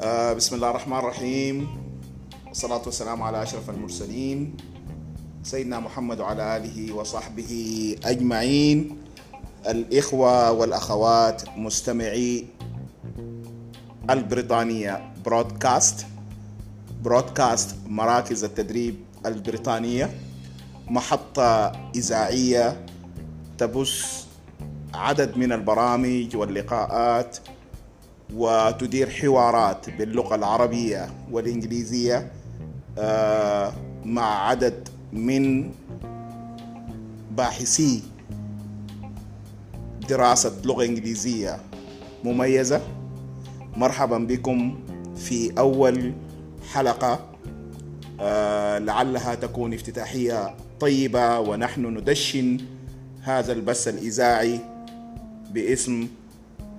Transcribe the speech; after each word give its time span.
بسم 0.00 0.56
الله 0.56 0.70
الرحمن 0.70 0.96
الرحيم. 0.96 1.56
والصلاة 2.48 2.82
والسلام 2.86 3.22
على 3.22 3.42
أشرف 3.42 3.70
المرسلين. 3.70 4.56
سيدنا 5.42 5.80
محمد 5.80 6.20
وعلى 6.20 6.56
آله 6.56 6.92
وصحبه 6.92 7.52
أجمعين. 8.04 8.96
الإخوة 9.68 10.52
والأخوات 10.52 11.42
مستمعي 11.56 12.46
البريطانية 14.10 15.12
برودكاست 15.24 16.06
برودكاست 17.04 17.76
مراكز 17.88 18.44
التدريب 18.44 18.94
البريطانية 19.26 20.10
محطة 20.88 21.72
إذاعية 21.94 22.86
تبث 23.58 24.24
عدد 24.94 25.36
من 25.36 25.52
البرامج 25.52 26.36
واللقاءات 26.36 27.36
وتدير 28.34 29.10
حوارات 29.10 29.90
باللغة 29.90 30.34
العربية 30.34 31.10
والإنجليزية 31.30 32.32
آه، 32.98 33.72
مع 34.04 34.48
عدد 34.48 34.88
من 35.12 35.70
باحثي 37.30 38.02
دراسة 40.08 40.52
لغة 40.64 40.84
إنجليزية 40.84 41.58
مميزة. 42.24 42.80
مرحبا 43.76 44.18
بكم 44.18 44.78
في 45.16 45.58
أول 45.58 46.12
حلقة 46.72 47.30
آه، 48.20 48.78
لعلها 48.78 49.34
تكون 49.34 49.74
افتتاحية 49.74 50.54
طيبة 50.80 51.38
ونحن 51.38 51.86
ندشن 51.86 52.58
هذا 53.22 53.52
البث 53.52 53.88
الإذاعي 53.88 54.60
باسم 55.50 56.08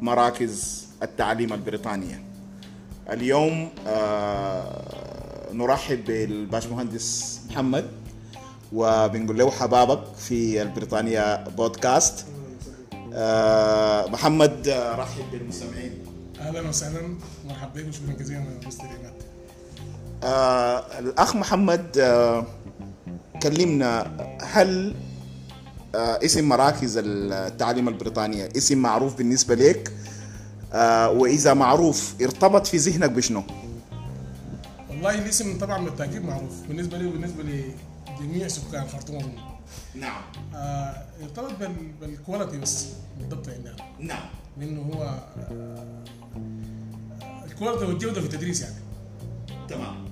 مراكز 0.00 0.87
التعليم 1.02 1.52
البريطانية. 1.52 2.24
اليوم 3.10 3.68
آه، 3.86 4.82
نرحب 5.52 6.04
بالباشمهندس 6.04 7.40
محمد 7.50 7.90
وبنقول 8.72 9.38
له 9.38 9.50
حبابك 9.50 10.14
في 10.16 10.62
البريطانيا 10.62 11.44
بودكاست. 11.48 12.26
آه، 13.14 14.06
محمد 14.06 14.68
آه، 14.68 14.94
رحب 14.96 15.22
بالمستمعين. 15.32 15.92
أهلا 16.40 16.68
وسهلا. 16.68 17.14
مرحبا 17.48 17.80
بكم. 17.82 17.92
شكرا 17.92 18.12
جزيلا 18.12 18.44
مستر 18.66 18.84
عماد 18.84 19.12
آه، 20.24 20.98
الأخ 20.98 21.36
محمد 21.36 21.98
آه، 21.98 22.46
كلمنا 23.42 24.10
هل 24.42 24.94
آه، 25.94 26.18
اسم 26.24 26.48
مراكز 26.48 27.00
التعليم 27.04 27.88
البريطانية 27.88 28.48
اسم 28.56 28.78
معروف 28.78 29.14
بالنسبة 29.18 29.54
لك؟ 29.54 29.92
آه، 30.72 31.10
وإذا 31.10 31.54
معروف 31.54 32.14
ارتبط 32.22 32.66
في 32.66 32.76
ذهنك 32.76 33.10
بشنو؟ 33.10 33.42
والله 34.90 35.14
الاسم 35.14 35.58
طبعا 35.58 35.84
بالتاكيد 35.84 36.24
معروف. 36.24 36.52
بالنسبة 36.68 36.98
لي 36.98 37.06
وبالنسبة 37.06 37.42
لجميع 38.20 38.48
سكان 38.48 38.82
الخرطوم 38.82 39.16
اظن 39.16 39.32
نعم. 39.94 40.22
آه 40.54 41.04
يرتبط 41.22 41.52
بال... 41.60 41.72
بال 42.00 42.13
quality 42.13 42.58
بس 42.58 42.86
بالضبط 43.18 43.48
عندنا 43.48 43.76
نعم. 44.00 44.28
لأنه 44.60 44.80
هو 44.82 45.02
آه 45.02 46.04
ال 47.46 47.51
quality 47.51 47.84
والجودة 47.84 48.20
في 48.20 48.26
التدريس 48.26 48.60
يعني. 48.60 48.74
تمام. 49.68 50.08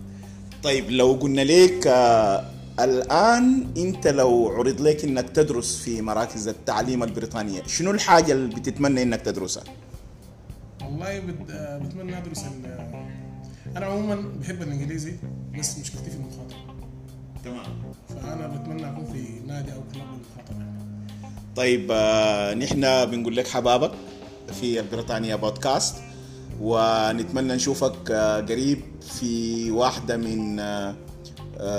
طيب 0.62 0.91
لو 0.91 1.12
قلنا 1.12 1.41
لك 1.41 1.87
آه، 1.87 2.51
الآن 2.81 3.67
أنت 3.77 4.07
لو 4.07 4.49
عرض 4.49 4.81
لك 4.81 5.05
أنك 5.05 5.29
تدرس 5.31 5.77
في 5.77 6.03
مراكز 6.03 6.49
التعليم 6.49 7.03
البريطانية 7.03 7.62
شنو 7.67 7.91
الحاجة 7.91 8.33
اللي 8.33 8.55
بتتمنى 8.55 9.03
أنك 9.03 9.21
تدرسها؟ 9.21 9.65
والله 10.87 11.20
بد... 11.20 11.51
آه 11.51 11.79
بتمنى 11.79 12.19
أدرس 12.19 12.45
ال... 12.45 12.67
آه، 12.67 13.06
أنا 13.77 13.87
عموما 13.87 14.15
بحب 14.41 14.62
الإنجليزي 14.62 15.12
بس 15.59 15.78
مشكلتي 15.78 16.10
في 16.10 16.16
المخاطرة. 16.16 16.56
تمام. 17.44 17.65
فأنا 18.09 18.47
بتمنى 18.47 18.88
أكون 18.91 19.05
في 19.05 19.25
نادي 19.47 19.72
أو 19.72 19.81
كلب 19.81 20.03
للمخاطره 20.03 20.56
يعني 20.59 20.81
طيب 21.56 21.88
آه، 21.91 22.55
نحن 22.55 22.81
بنقول 23.10 23.37
لك 23.37 23.49
حبابك 23.49 23.91
في 24.60 24.81
البريطانيا 24.81 25.37
بودكاست 25.37 25.97
ونتمنى 26.60 27.55
نشوفك 27.55 28.10
آه، 28.10 28.41
قريب 28.41 28.81
في 29.00 29.71
واحدة 29.71 30.16
من 30.16 30.60
آه، 30.60 30.94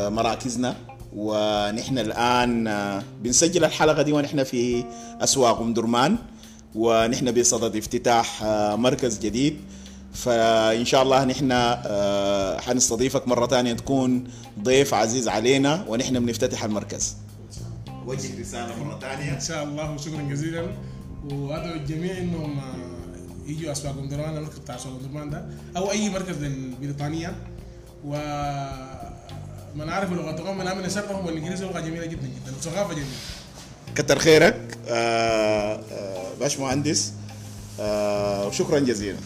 مراكزنا 0.10 0.76
ونحن 1.16 1.98
الآن 2.00 2.68
آه، 2.68 3.04
بنسجل 3.24 3.64
الحلقة 3.66 4.02
دي 4.02 4.14
ونحن 4.14 4.44
في 4.44 4.84
أسواق 5.22 5.62
أم 5.62 5.74
درمان. 5.74 6.18
ونحن 6.76 7.32
بصدد 7.32 7.76
افتتاح 7.76 8.44
آه، 8.44 8.76
مركز 8.76 9.20
جديد. 9.20 9.58
فإن 10.14 10.86
شاء 10.86 11.04
الله 11.04 11.24
نحن 11.26 11.50
آه، 11.52 12.60
حنستضيفك 12.60 13.28
مرة 13.28 13.46
تانية 13.46 13.74
تكون 13.74 14.24
ضيف 14.64 14.94
عزيز 14.94 15.28
علينا 15.28 15.86
ونحن 15.88 16.26
بنفتتح 16.26 16.64
المركز. 16.64 17.16
وجه 18.06 18.40
رسالة 18.42 18.84
مرة 18.84 19.00
ثانية. 19.00 19.36
إن 19.36 19.40
شاء 19.40 19.64
الله 19.64 19.92
وشكرا 19.92 20.22
جزيلا. 20.22 20.68
وأدعو 21.32 21.74
الجميع 21.74 22.18
إنهم 22.18 22.60
آه، 22.60 23.50
يجوا 23.52 23.72
أسواق 23.72 23.98
ام 23.98 24.10
درمان 24.10 24.38
المركز 24.38 24.58
بتاع 24.58 24.76
أسواق 24.76 24.94
ام 24.94 25.08
درمان 25.08 25.30
ده 25.30 25.46
أو 25.78 25.92
أي 25.92 26.10
مركز 26.10 26.38
للبريطانية. 26.44 27.36
و 28.06 28.12
من 29.76 29.90
عارف 29.90 30.12
لغتهم 30.12 30.58
من 30.58 30.68
امن 30.68 30.90
شرهم 30.90 31.26
والإنجليزي 31.26 31.66
لغة 31.66 31.80
جميلة 31.80 32.06
جدا 32.06 32.28
جدا 32.28 32.56
وثقافة 32.58 32.94
جميلة. 32.94 33.10
كتر 33.98 34.20
خيرك. 34.20 34.78
آه، 34.90 35.80
آه، 35.92 36.28
باش 36.40 36.60
مهندس. 36.60 37.12
آه، 37.80 38.48
وشكرا 38.48 38.80
جزيلا. 38.80 39.18